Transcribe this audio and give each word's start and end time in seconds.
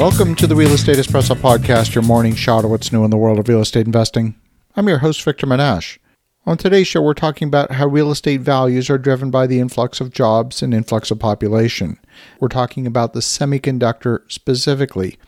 Welcome 0.00 0.34
to 0.36 0.46
the 0.46 0.56
Real 0.56 0.72
Estate 0.72 0.96
Espresso 0.96 1.36
Podcast, 1.36 1.94
your 1.94 2.02
morning 2.02 2.34
shot 2.34 2.64
of 2.64 2.70
what's 2.70 2.90
new 2.90 3.04
in 3.04 3.10
the 3.10 3.18
world 3.18 3.38
of 3.38 3.48
real 3.48 3.60
estate 3.60 3.84
investing. 3.84 4.34
I'm 4.74 4.88
your 4.88 5.00
host, 5.00 5.22
Victor 5.22 5.46
Menasce. 5.46 5.98
On 6.46 6.56
today's 6.56 6.86
show, 6.86 7.02
we're 7.02 7.12
talking 7.12 7.48
about 7.48 7.72
how 7.72 7.86
real 7.86 8.10
estate 8.10 8.40
values 8.40 8.88
are 8.88 8.96
driven 8.96 9.30
by 9.30 9.46
the 9.46 9.60
influx 9.60 10.00
of 10.00 10.10
jobs 10.10 10.62
and 10.62 10.72
influx 10.72 11.10
of 11.10 11.18
population. 11.18 11.98
We're 12.40 12.48
talking 12.48 12.86
about 12.86 13.12
the 13.12 13.20
semiconductor 13.20 14.20
specifically 14.32 15.18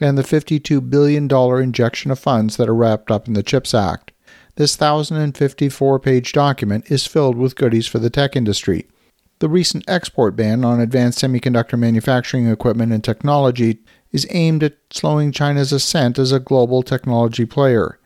and 0.00 0.16
the 0.16 0.22
$52 0.22 0.88
billion 0.88 1.30
injection 1.62 2.10
of 2.10 2.18
funds 2.18 2.56
that 2.56 2.70
are 2.70 2.74
wrapped 2.74 3.10
up 3.10 3.28
in 3.28 3.34
the 3.34 3.42
CHIPS 3.42 3.74
Act. 3.74 4.12
This 4.54 4.80
1,054 4.80 6.00
page 6.00 6.32
document 6.32 6.90
is 6.90 7.06
filled 7.06 7.36
with 7.36 7.54
goodies 7.54 7.86
for 7.86 7.98
the 7.98 8.08
tech 8.08 8.34
industry. 8.34 8.86
The 9.40 9.50
recent 9.50 9.84
export 9.86 10.36
ban 10.36 10.64
on 10.64 10.80
advanced 10.80 11.20
semiconductor 11.20 11.78
manufacturing 11.78 12.48
equipment 12.48 12.92
and 12.92 13.04
technology 13.04 13.80
is 14.12 14.26
aimed 14.30 14.62
at 14.62 14.76
slowing 14.90 15.32
China's 15.32 15.72
ascent 15.72 16.18
as 16.18 16.32
a 16.32 16.40
global 16.40 16.82
technology 16.82 17.46
player. 17.46 17.98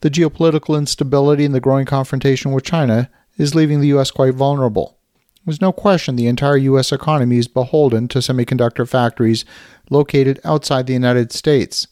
The 0.00 0.10
geopolitical 0.10 0.76
instability 0.76 1.44
and 1.44 1.54
the 1.54 1.60
growing 1.60 1.86
confrontation 1.86 2.52
with 2.52 2.64
China 2.64 3.10
is 3.38 3.54
leaving 3.54 3.80
the 3.80 3.88
U.S. 3.88 4.10
quite 4.10 4.34
vulnerable. 4.34 4.98
There's 5.44 5.60
no 5.60 5.72
question 5.72 6.16
the 6.16 6.26
entire 6.26 6.56
U.S. 6.56 6.92
economy 6.92 7.38
is 7.38 7.48
beholden 7.48 8.08
to 8.08 8.18
semiconductor 8.18 8.88
factories 8.88 9.44
located 9.90 10.40
outside 10.44 10.86
the 10.86 10.92
United 10.92 11.32
States. 11.32 11.86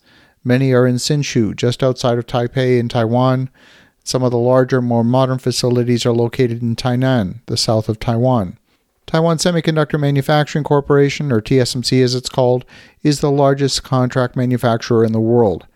Many 0.45 0.73
are 0.73 0.87
in 0.87 0.97
Hsinchu, 0.97 1.55
just 1.55 1.83
outside 1.83 2.19
of 2.19 2.27
Taipei 2.27 2.79
in 2.79 2.89
Taiwan. 2.89 3.51
Some 4.05 4.23
of 4.23 4.31
the 4.31 4.39
larger, 4.39 4.83
more 4.83 5.05
modern 5.05 5.39
facilities 5.39 6.05
are 6.05 6.13
located 6.13 6.63
in 6.63 6.77
Tainan, 6.77 7.41
the 7.47 7.57
south 7.57 7.89
of 7.89 8.01
Taiwan. 8.01 8.59
Taiwan 9.13 9.37
Semiconductor 9.37 10.01
Manufacturing 10.01 10.65
Corporation, 10.65 11.31
or 11.31 11.43
TSMC 11.43 12.03
as 12.03 12.15
it's 12.15 12.31
called, 12.31 12.65
is 13.03 13.21
the 13.21 13.31
largest 13.31 13.83
contract 13.83 14.37
manufacturer 14.37 15.05
in 15.05 15.13
the 15.13 15.21
world. 15.21 15.67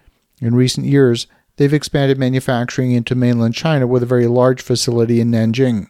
In 0.40 0.54
recent 0.54 0.86
years, 0.86 1.26
they've 1.56 1.74
expanded 1.74 2.16
manufacturing 2.16 2.92
into 2.92 3.14
mainland 3.14 3.52
China 3.52 3.86
with 3.86 4.02
a 4.02 4.06
very 4.06 4.26
large 4.26 4.62
facility 4.62 5.20
in 5.20 5.32
Nanjing. 5.32 5.88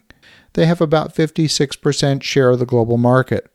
They 0.55 0.65
have 0.65 0.81
about 0.81 1.15
56% 1.15 2.21
share 2.21 2.49
of 2.49 2.59
the 2.59 2.65
global 2.65 2.97
market. 2.97 3.49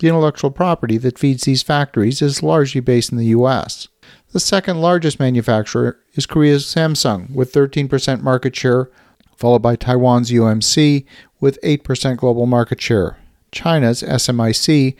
The 0.00 0.08
intellectual 0.08 0.50
property 0.50 0.98
that 0.98 1.16
feeds 1.16 1.44
these 1.44 1.62
factories 1.62 2.20
is 2.20 2.42
largely 2.42 2.80
based 2.80 3.12
in 3.12 3.18
the 3.18 3.26
US. 3.26 3.86
The 4.32 4.40
second 4.40 4.80
largest 4.80 5.20
manufacturer 5.20 6.00
is 6.14 6.26
Korea's 6.26 6.64
Samsung, 6.64 7.32
with 7.32 7.52
13% 7.52 8.22
market 8.22 8.56
share, 8.56 8.90
followed 9.36 9.62
by 9.62 9.76
Taiwan's 9.76 10.32
UMC, 10.32 11.04
with 11.38 11.60
8% 11.62 12.16
global 12.16 12.46
market 12.46 12.80
share. 12.80 13.18
China's 13.56 14.02
SMIC 14.02 14.94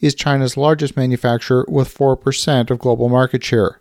is 0.00 0.14
China's 0.14 0.58
largest 0.58 0.98
manufacturer 0.98 1.64
with 1.66 1.96
4% 1.96 2.70
of 2.70 2.78
global 2.78 3.08
market 3.08 3.42
share. 3.42 3.80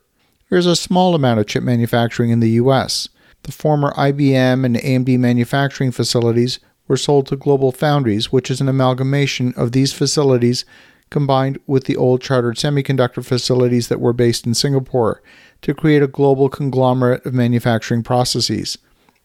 There's 0.50 0.66
a 0.66 0.76
small 0.78 1.14
amount 1.14 1.42
of 1.42 1.48
chip 1.48 1.64
manufacturing 1.64 2.30
in 2.30 2.40
the 2.40 2.52
US. 2.52 3.09
The 3.44 3.52
former 3.52 3.92
IBM 3.92 4.66
and 4.66 4.78
AMD 4.78 5.20
manufacturing 5.20 5.92
facilities 5.92 6.62
were 6.88 6.96
sold 6.96 7.28
to 7.28 7.36
Global 7.36 7.74
Foundries, 7.74 8.32
which 8.32 8.50
is 8.50 8.62
an 8.62 8.70
amalgamation 8.70 9.54
of 9.58 9.74
these 9.74 9.92
facilities 9.92 10.64
combined 11.09 11.59
with 11.68 11.84
the 11.84 11.98
old 11.98 12.22
chartered 12.22 12.56
semiconductor 12.56 13.26
facilities 13.26 13.90
that 13.90 14.00
were 14.00 14.14
based 14.14 14.48
in 14.48 14.54
Singapore 14.54 15.22
to 15.62 15.74
create 15.74 16.02
a 16.02 16.08
global 16.08 16.48
conglomerate 16.48 17.26
of 17.26 17.34
manufacturing 17.34 18.02
processes. 18.02 18.78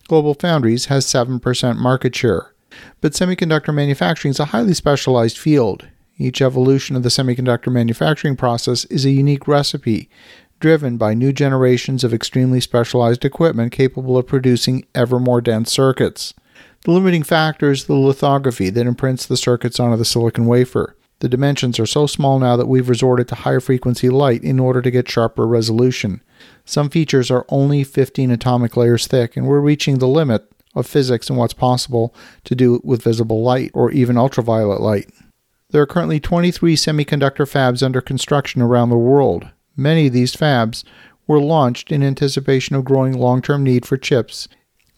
Global 0.08 0.34
Foundries 0.34 0.86
has 0.86 1.06
7% 1.06 1.76
market 1.76 2.16
share. 2.16 2.55
But 3.00 3.12
semiconductor 3.12 3.74
manufacturing 3.74 4.30
is 4.30 4.40
a 4.40 4.46
highly 4.46 4.74
specialized 4.74 5.38
field. 5.38 5.88
Each 6.18 6.40
evolution 6.40 6.96
of 6.96 7.02
the 7.02 7.08
semiconductor 7.08 7.70
manufacturing 7.70 8.36
process 8.36 8.84
is 8.86 9.04
a 9.04 9.10
unique 9.10 9.46
recipe, 9.46 10.08
driven 10.60 10.96
by 10.96 11.14
new 11.14 11.32
generations 11.32 12.04
of 12.04 12.14
extremely 12.14 12.60
specialized 12.60 13.24
equipment 13.24 13.72
capable 13.72 14.16
of 14.16 14.26
producing 14.26 14.84
ever 14.94 15.18
more 15.18 15.40
dense 15.40 15.70
circuits. 15.70 16.32
The 16.84 16.92
limiting 16.92 17.22
factor 17.22 17.70
is 17.70 17.84
the 17.84 17.94
lithography 17.94 18.70
that 18.70 18.86
imprints 18.86 19.26
the 19.26 19.36
circuits 19.36 19.78
onto 19.78 19.96
the 19.96 20.04
silicon 20.04 20.46
wafer. 20.46 20.96
The 21.18 21.28
dimensions 21.28 21.78
are 21.80 21.86
so 21.86 22.06
small 22.06 22.38
now 22.38 22.56
that 22.56 22.68
we've 22.68 22.88
resorted 22.88 23.28
to 23.28 23.34
higher 23.36 23.60
frequency 23.60 24.10
light 24.10 24.44
in 24.44 24.60
order 24.60 24.82
to 24.82 24.90
get 24.90 25.10
sharper 25.10 25.46
resolution. 25.46 26.22
Some 26.64 26.90
features 26.90 27.30
are 27.30 27.46
only 27.48 27.84
15 27.84 28.30
atomic 28.30 28.76
layers 28.76 29.06
thick, 29.06 29.36
and 29.36 29.46
we're 29.46 29.60
reaching 29.60 29.98
the 29.98 30.08
limit 30.08 30.50
of 30.76 30.86
physics 30.86 31.28
and 31.28 31.38
what's 31.38 31.54
possible 31.54 32.14
to 32.44 32.54
do 32.54 32.80
with 32.84 33.02
visible 33.02 33.42
light 33.42 33.72
or 33.74 33.90
even 33.90 34.16
ultraviolet 34.16 34.80
light. 34.80 35.10
There 35.70 35.82
are 35.82 35.86
currently 35.86 36.20
23 36.20 36.76
semiconductor 36.76 37.50
fabs 37.50 37.82
under 37.82 38.00
construction 38.00 38.62
around 38.62 38.90
the 38.90 38.96
world. 38.96 39.48
Many 39.76 40.06
of 40.06 40.12
these 40.12 40.36
fabs 40.36 40.84
were 41.26 41.40
launched 41.40 41.90
in 41.90 42.04
anticipation 42.04 42.76
of 42.76 42.84
growing 42.84 43.18
long 43.18 43.42
term 43.42 43.64
need 43.64 43.84
for 43.84 43.96
chips. 43.96 44.46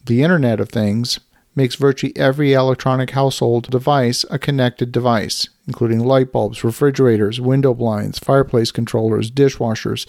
The 0.05 0.21
Internet 0.21 0.59
of 0.59 0.69
Things 0.69 1.19
makes 1.55 1.75
virtually 1.75 2.15
every 2.15 2.53
electronic 2.53 3.11
household 3.11 3.69
device 3.69 4.23
a 4.29 4.37
connected 4.37 4.91
device, 4.91 5.49
including 5.67 5.99
light 5.99 6.31
bulbs, 6.31 6.63
refrigerators, 6.63 7.41
window 7.41 7.73
blinds, 7.73 8.19
fireplace 8.19 8.71
controllers, 8.71 9.31
dishwashers. 9.31 10.05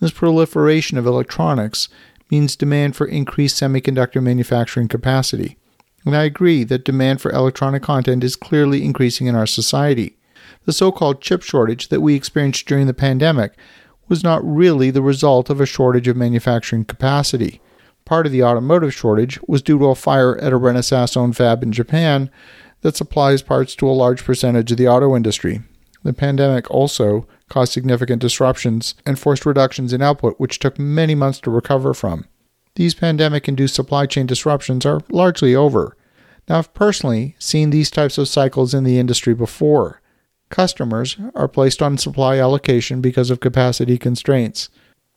This 0.00 0.12
proliferation 0.12 0.96
of 0.96 1.06
electronics 1.06 1.88
means 2.30 2.56
demand 2.56 2.96
for 2.96 3.06
increased 3.06 3.60
semiconductor 3.60 4.22
manufacturing 4.22 4.88
capacity. 4.88 5.56
And 6.04 6.16
I 6.16 6.24
agree 6.24 6.64
that 6.64 6.84
demand 6.84 7.20
for 7.20 7.30
electronic 7.30 7.82
content 7.82 8.24
is 8.24 8.36
clearly 8.36 8.84
increasing 8.84 9.26
in 9.26 9.34
our 9.34 9.46
society. 9.46 10.16
The 10.66 10.72
so 10.72 10.92
called 10.92 11.20
chip 11.20 11.42
shortage 11.42 11.88
that 11.88 12.00
we 12.00 12.14
experienced 12.14 12.66
during 12.66 12.86
the 12.86 12.94
pandemic 12.94 13.52
was 14.08 14.22
not 14.22 14.44
really 14.44 14.90
the 14.90 15.02
result 15.02 15.48
of 15.48 15.60
a 15.60 15.66
shortage 15.66 16.08
of 16.08 16.16
manufacturing 16.16 16.84
capacity. 16.84 17.60
Part 18.04 18.26
of 18.26 18.32
the 18.32 18.42
automotive 18.42 18.92
shortage 18.92 19.40
was 19.48 19.62
due 19.62 19.78
to 19.78 19.86
a 19.86 19.94
fire 19.94 20.36
at 20.38 20.52
a 20.52 20.58
Renesas 20.58 21.16
owned 21.16 21.36
fab 21.36 21.62
in 21.62 21.72
Japan 21.72 22.30
that 22.82 22.96
supplies 22.96 23.40
parts 23.40 23.74
to 23.76 23.88
a 23.88 23.92
large 23.92 24.22
percentage 24.24 24.70
of 24.70 24.76
the 24.76 24.88
auto 24.88 25.16
industry. 25.16 25.62
The 26.02 26.12
pandemic 26.12 26.70
also 26.70 27.26
caused 27.48 27.72
significant 27.72 28.20
disruptions 28.20 28.94
and 29.04 29.18
forced 29.18 29.46
reductions 29.46 29.92
in 29.92 30.02
output, 30.02 30.38
which 30.38 30.58
took 30.58 30.78
many 30.78 31.14
months 31.14 31.40
to 31.40 31.50
recover 31.50 31.94
from. 31.94 32.26
These 32.76 32.94
pandemic 32.94 33.48
induced 33.48 33.74
supply 33.74 34.06
chain 34.06 34.26
disruptions 34.26 34.84
are 34.84 35.02
largely 35.10 35.54
over. 35.54 35.96
Now, 36.48 36.58
I've 36.58 36.74
personally 36.74 37.36
seen 37.38 37.70
these 37.70 37.90
types 37.90 38.18
of 38.18 38.28
cycles 38.28 38.74
in 38.74 38.84
the 38.84 38.98
industry 38.98 39.34
before. 39.34 40.00
Customers 40.50 41.16
are 41.34 41.48
placed 41.48 41.80
on 41.80 41.98
supply 41.98 42.38
allocation 42.38 43.00
because 43.00 43.30
of 43.30 43.40
capacity 43.40 43.96
constraints. 43.96 44.68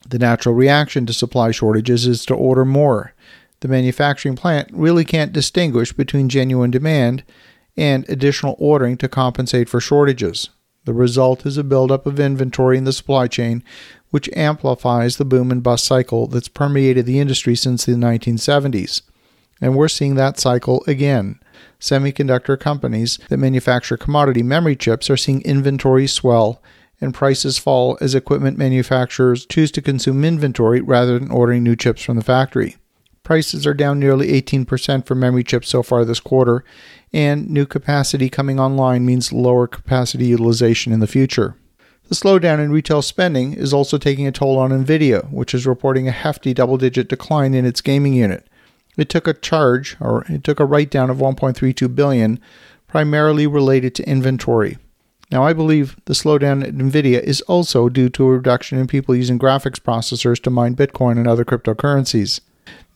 The 0.07 0.19
natural 0.19 0.55
reaction 0.55 1.05
to 1.05 1.13
supply 1.13 1.51
shortages 1.51 2.07
is 2.07 2.25
to 2.27 2.33
order 2.33 2.63
more. 2.63 3.13
The 3.59 3.67
manufacturing 3.67 4.35
plant 4.35 4.69
really 4.71 5.03
can't 5.03 5.33
distinguish 5.33 5.91
between 5.91 6.29
genuine 6.29 6.71
demand 6.71 7.23
and 7.75 8.07
additional 8.07 8.55
ordering 8.59 8.97
to 8.97 9.09
compensate 9.09 9.67
for 9.67 9.79
shortages. 9.79 10.49
The 10.87 10.93
result 10.93 11.45
is 11.45 11.57
a 11.57 11.65
buildup 11.65 12.05
of 12.05 12.17
inventory 12.17 12.77
in 12.77 12.85
the 12.85 12.93
supply 12.93 13.27
chain, 13.27 13.61
which 14.09 14.29
amplifies 14.37 15.17
the 15.17 15.25
boom 15.25 15.51
and 15.51 15.61
bust 15.61 15.83
cycle 15.83 16.27
that's 16.27 16.47
permeated 16.47 17.05
the 17.05 17.19
industry 17.19 17.57
since 17.57 17.83
the 17.83 17.91
1970s. 17.91 19.01
And 19.59 19.75
we're 19.75 19.89
seeing 19.89 20.15
that 20.15 20.39
cycle 20.39 20.85
again. 20.87 21.41
Semiconductor 21.77 22.57
companies 22.57 23.19
that 23.27 23.35
manufacture 23.35 23.97
commodity 23.97 24.43
memory 24.43 24.77
chips 24.77 25.09
are 25.09 25.17
seeing 25.17 25.41
inventory 25.41 26.07
swell 26.07 26.61
and 27.01 27.13
prices 27.13 27.57
fall 27.57 27.97
as 27.99 28.15
equipment 28.15 28.57
manufacturers 28.57 29.45
choose 29.45 29.71
to 29.71 29.81
consume 29.81 30.23
inventory 30.23 30.79
rather 30.79 31.19
than 31.19 31.31
ordering 31.31 31.63
new 31.63 31.75
chips 31.75 32.01
from 32.01 32.15
the 32.15 32.23
factory. 32.23 32.77
Prices 33.27 33.67
are 33.67 33.73
down 33.73 33.99
nearly 33.99 34.41
18% 34.41 35.05
for 35.05 35.13
memory 35.13 35.43
chips 35.43 35.67
so 35.67 35.83
far 35.83 36.05
this 36.05 36.21
quarter, 36.21 36.63
and 37.11 37.49
new 37.49 37.65
capacity 37.65 38.29
coming 38.29 38.57
online 38.57 39.05
means 39.05 39.33
lower 39.33 39.67
capacity 39.67 40.27
utilization 40.27 40.93
in 40.93 41.01
the 41.01 41.07
future. 41.07 41.57
The 42.07 42.15
slowdown 42.15 42.63
in 42.63 42.71
retail 42.71 43.01
spending 43.01 43.51
is 43.51 43.73
also 43.73 43.97
taking 43.97 44.27
a 44.27 44.31
toll 44.31 44.57
on 44.57 44.71
Nvidia, 44.71 45.29
which 45.29 45.53
is 45.53 45.67
reporting 45.67 46.07
a 46.07 46.11
hefty 46.11 46.53
double 46.53 46.77
digit 46.77 47.09
decline 47.09 47.53
in 47.53 47.65
its 47.65 47.81
gaming 47.81 48.13
unit. 48.13 48.47
It 48.95 49.09
took 49.09 49.27
a 49.27 49.33
charge, 49.33 49.97
or 49.99 50.23
it 50.29 50.45
took 50.45 50.61
a 50.61 50.65
write 50.65 50.89
down 50.89 51.09
of 51.09 51.17
1.32 51.17 51.93
billion, 51.93 52.39
primarily 52.87 53.45
related 53.45 53.93
to 53.95 54.09
inventory. 54.09 54.77
Now, 55.33 55.43
I 55.43 55.51
believe 55.51 55.97
the 56.05 56.13
slowdown 56.13 56.65
at 56.65 56.75
Nvidia 56.75 57.21
is 57.21 57.41
also 57.41 57.89
due 57.89 58.07
to 58.07 58.23
a 58.23 58.37
reduction 58.37 58.77
in 58.77 58.87
people 58.87 59.13
using 59.13 59.37
graphics 59.37 59.81
processors 59.81 60.41
to 60.43 60.49
mine 60.49 60.77
Bitcoin 60.77 61.17
and 61.17 61.27
other 61.27 61.43
cryptocurrencies. 61.43 62.39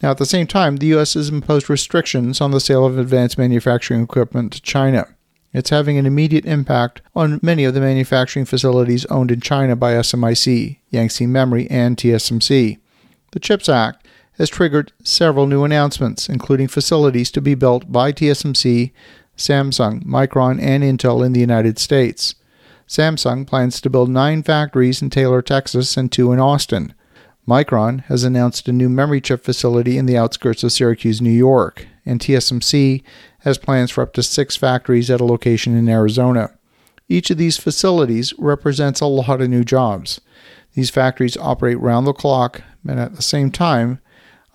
Now, 0.01 0.11
at 0.11 0.17
the 0.17 0.25
same 0.25 0.47
time, 0.47 0.77
the 0.77 0.87
U.S. 0.87 1.13
has 1.13 1.29
imposed 1.29 1.69
restrictions 1.69 2.41
on 2.41 2.51
the 2.51 2.59
sale 2.59 2.85
of 2.85 2.97
advanced 2.97 3.37
manufacturing 3.37 4.01
equipment 4.01 4.53
to 4.53 4.61
China. 4.61 5.07
It's 5.53 5.69
having 5.69 5.97
an 5.97 6.05
immediate 6.05 6.45
impact 6.45 7.01
on 7.13 7.39
many 7.43 7.65
of 7.65 7.73
the 7.73 7.81
manufacturing 7.81 8.45
facilities 8.45 9.05
owned 9.07 9.31
in 9.31 9.41
China 9.41 9.75
by 9.75 9.93
SMIC, 9.93 10.77
Yangtze 10.89 11.27
Memory, 11.27 11.69
and 11.69 11.97
TSMC. 11.97 12.79
The 13.31 13.39
CHIPS 13.39 13.69
Act 13.69 14.07
has 14.37 14.49
triggered 14.49 14.93
several 15.03 15.45
new 15.45 15.63
announcements, 15.63 16.29
including 16.29 16.67
facilities 16.67 17.29
to 17.31 17.41
be 17.41 17.53
built 17.53 17.91
by 17.91 18.11
TSMC, 18.11 18.91
Samsung, 19.37 20.03
Micron, 20.03 20.59
and 20.61 20.83
Intel 20.83 21.25
in 21.25 21.33
the 21.33 21.39
United 21.39 21.77
States. 21.77 22.35
Samsung 22.87 23.45
plans 23.45 23.79
to 23.81 23.89
build 23.89 24.09
nine 24.09 24.41
factories 24.41 25.01
in 25.01 25.09
Taylor, 25.09 25.41
Texas, 25.41 25.95
and 25.95 26.11
two 26.11 26.31
in 26.31 26.39
Austin. 26.39 26.93
Micron 27.51 28.05
has 28.05 28.23
announced 28.23 28.69
a 28.69 28.71
new 28.71 28.87
memory 28.87 29.19
chip 29.19 29.43
facility 29.43 29.97
in 29.97 30.05
the 30.05 30.17
outskirts 30.17 30.63
of 30.63 30.71
Syracuse, 30.71 31.21
New 31.21 31.29
York, 31.29 31.85
and 32.05 32.17
TSMC 32.17 33.03
has 33.39 33.57
plans 33.57 33.91
for 33.91 34.01
up 34.01 34.13
to 34.13 34.23
six 34.23 34.55
factories 34.55 35.09
at 35.09 35.19
a 35.19 35.25
location 35.25 35.75
in 35.75 35.89
Arizona. 35.89 36.51
Each 37.09 37.29
of 37.29 37.37
these 37.37 37.57
facilities 37.57 38.33
represents 38.37 39.01
a 39.01 39.05
lot 39.05 39.41
of 39.41 39.49
new 39.49 39.65
jobs. 39.65 40.21
These 40.75 40.91
factories 40.91 41.35
operate 41.35 41.77
round 41.81 42.07
the 42.07 42.13
clock, 42.13 42.61
and 42.87 43.01
at 43.01 43.17
the 43.17 43.21
same 43.21 43.51
time, 43.51 43.99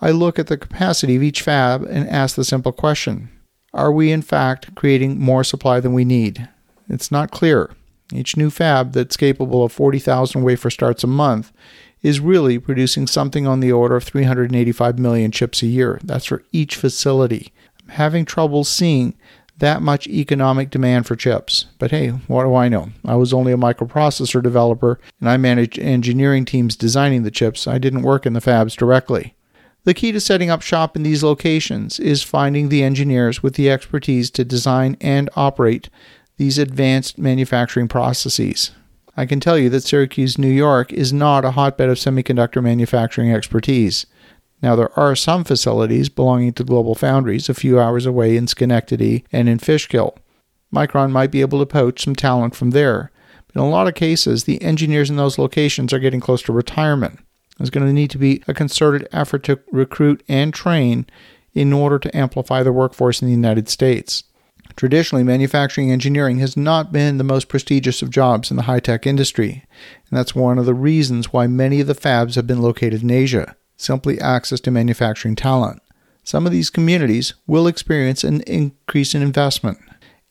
I 0.01 0.09
look 0.09 0.39
at 0.39 0.47
the 0.47 0.57
capacity 0.57 1.15
of 1.15 1.21
each 1.21 1.43
fab 1.43 1.83
and 1.83 2.09
ask 2.09 2.35
the 2.35 2.43
simple 2.43 2.71
question 2.71 3.29
Are 3.75 3.91
we 3.91 4.11
in 4.11 4.23
fact 4.23 4.73
creating 4.73 5.19
more 5.19 5.43
supply 5.43 5.79
than 5.79 5.93
we 5.93 6.03
need? 6.03 6.49
It's 6.89 7.11
not 7.11 7.29
clear. 7.29 7.69
Each 8.11 8.37
new 8.37 8.49
fab 8.49 8.93
that's 8.93 9.17
capable 9.17 9.63
of 9.63 9.71
40,000 9.71 10.41
wafer 10.41 10.69
starts 10.71 11.03
a 11.03 11.07
month 11.07 11.51
is 12.01 12.19
really 12.19 12.59
producing 12.59 13.07
something 13.07 13.47
on 13.47 13.59
the 13.59 13.71
order 13.71 13.95
of 13.95 14.03
385 14.03 14.99
million 14.99 15.31
chips 15.31 15.61
a 15.61 15.67
year. 15.67 15.99
That's 16.03 16.25
for 16.25 16.43
each 16.51 16.75
facility. 16.75 17.51
I'm 17.81 17.89
having 17.89 18.25
trouble 18.25 18.63
seeing 18.63 19.15
that 19.59 19.81
much 19.81 20.07
economic 20.07 20.69
demand 20.69 21.07
for 21.07 21.15
chips. 21.15 21.65
But 21.79 21.91
hey, 21.91 22.09
what 22.09 22.43
do 22.43 22.55
I 22.55 22.69
know? 22.69 22.89
I 23.05 23.15
was 23.15 23.33
only 23.33 23.51
a 23.51 23.57
microprocessor 23.57 24.43
developer 24.43 24.99
and 25.19 25.29
I 25.29 25.37
managed 25.37 25.79
engineering 25.79 26.45
teams 26.45 26.75
designing 26.75 27.23
the 27.23 27.31
chips. 27.31 27.67
I 27.67 27.77
didn't 27.77 28.03
work 28.03 28.25
in 28.25 28.33
the 28.33 28.39
fabs 28.39 28.75
directly. 28.75 29.33
The 29.83 29.93
key 29.93 30.11
to 30.11 30.19
setting 30.19 30.49
up 30.49 30.61
shop 30.61 30.95
in 30.95 31.03
these 31.03 31.23
locations 31.23 31.99
is 31.99 32.21
finding 32.21 32.69
the 32.69 32.83
engineers 32.83 33.41
with 33.41 33.55
the 33.55 33.71
expertise 33.71 34.29
to 34.31 34.43
design 34.43 34.97
and 34.99 35.29
operate 35.35 35.89
these 36.35 36.57
advanced 36.57 37.17
manufacturing 37.17 37.87
processes. 37.87 38.71
I 39.19 39.25
can 39.25 39.39
tell 39.39 39.57
you 39.57 39.69
that 39.71 39.81
Syracuse, 39.81 40.37
New 40.37 40.47
York 40.47 40.93
is 40.93 41.11
not 41.11 41.43
a 41.43 41.51
hotbed 41.51 41.89
of 41.89 41.97
semiconductor 41.97 42.61
manufacturing 42.61 43.33
expertise. 43.33 44.05
Now, 44.61 44.75
there 44.75 44.97
are 44.97 45.15
some 45.15 45.43
facilities 45.43 46.07
belonging 46.07 46.53
to 46.53 46.63
Global 46.63 46.93
Foundries 46.93 47.49
a 47.49 47.55
few 47.55 47.79
hours 47.79 48.05
away 48.05 48.37
in 48.37 48.45
Schenectady 48.45 49.25
and 49.31 49.49
in 49.49 49.57
Fishkill. 49.57 50.17
Micron 50.73 51.11
might 51.11 51.31
be 51.31 51.41
able 51.41 51.57
to 51.59 51.65
poach 51.65 52.03
some 52.03 52.15
talent 52.15 52.55
from 52.55 52.71
there, 52.71 53.11
but 53.47 53.55
in 53.55 53.61
a 53.61 53.69
lot 53.69 53.87
of 53.87 53.95
cases, 53.95 54.43
the 54.43 54.61
engineers 54.61 55.09
in 55.09 55.15
those 55.15 55.39
locations 55.39 55.93
are 55.93 55.99
getting 55.99 56.19
close 56.19 56.43
to 56.43 56.53
retirement. 56.53 57.19
There's 57.57 57.71
going 57.71 57.87
to 57.87 57.93
need 57.93 58.11
to 58.11 58.19
be 58.19 58.43
a 58.47 58.53
concerted 58.53 59.07
effort 59.11 59.43
to 59.45 59.59
recruit 59.71 60.21
and 60.27 60.53
train 60.53 61.07
in 61.53 61.73
order 61.73 61.97
to 61.97 62.15
amplify 62.15 62.61
the 62.61 62.71
workforce 62.71 63.21
in 63.21 63.27
the 63.27 63.33
United 63.33 63.67
States. 63.67 64.23
Traditionally, 64.77 65.23
manufacturing 65.23 65.91
engineering 65.91 66.37
has 66.37 66.55
not 66.55 66.91
been 66.91 67.17
the 67.17 67.23
most 67.23 67.47
prestigious 67.47 68.03
of 68.03 68.11
jobs 68.11 68.51
in 68.51 68.57
the 68.57 68.63
high 68.63 68.79
tech 68.79 69.07
industry, 69.07 69.65
and 70.07 70.17
that's 70.17 70.35
one 70.35 70.59
of 70.59 70.67
the 70.67 70.75
reasons 70.75 71.33
why 71.33 71.47
many 71.47 71.81
of 71.81 71.87
the 71.87 71.95
fabs 71.95 72.35
have 72.35 72.45
been 72.45 72.61
located 72.61 73.01
in 73.01 73.09
Asia 73.09 73.55
simply 73.75 74.21
access 74.21 74.59
to 74.59 74.71
manufacturing 74.71 75.35
talent. 75.35 75.81
Some 76.23 76.45
of 76.45 76.51
these 76.51 76.69
communities 76.69 77.33
will 77.47 77.65
experience 77.65 78.23
an 78.23 78.41
increase 78.41 79.15
in 79.15 79.23
investment 79.23 79.79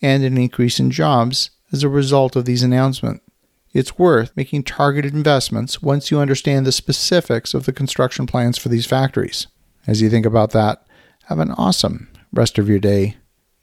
and 0.01 0.23
an 0.23 0.39
increase 0.39 0.79
in 0.79 0.93
jobs 0.93 1.51
as 1.73 1.83
a 1.83 1.89
result 1.89 2.37
of 2.37 2.45
these 2.45 2.63
announcements. 2.63 3.25
It's 3.73 3.99
worth 3.99 4.31
making 4.37 4.63
targeted 4.63 5.13
investments 5.13 5.83
once 5.83 6.11
you 6.11 6.21
understand 6.21 6.67
the 6.67 6.73
specifics 6.73 7.53
of 7.53 7.67
the 7.67 7.73
construction 7.73 8.27
plans 8.27 8.59
for 8.59 8.69
these 8.69 8.87
factories. 8.87 9.49
As 9.89 10.01
you 10.01 10.09
think 10.09 10.25
about 10.25 10.53
that, 10.53 10.87
have 11.25 11.41
an 11.41 11.51
awesome 11.53 12.09
rest 12.33 12.59
of 12.59 12.69
your 12.69 12.79
day 12.79 13.17